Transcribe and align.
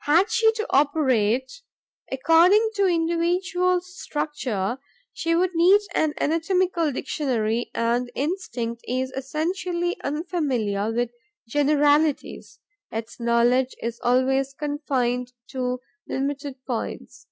Had 0.00 0.28
she 0.28 0.50
to 0.54 0.66
operate 0.70 1.60
according 2.10 2.72
to 2.74 2.86
individual 2.88 3.80
structure, 3.80 4.78
she 5.12 5.36
would 5.36 5.54
need 5.54 5.80
an 5.94 6.14
anatomical 6.20 6.90
dictionary; 6.90 7.70
and 7.72 8.10
instinct 8.16 8.82
is 8.88 9.12
essentially 9.12 9.96
unfamiliar 10.02 10.90
with 10.92 11.10
generalities: 11.46 12.58
its 12.90 13.20
knowledge 13.20 13.76
is 13.80 14.00
always 14.02 14.52
confined 14.52 15.32
to 15.50 15.78
limited 16.08 16.56
points. 16.66 17.28